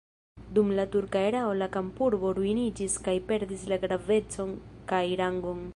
[0.57, 4.61] Dum la turka erao la kampurbo ruiniĝis kaj perdis la gravecon
[4.93, 5.67] kaj rangon.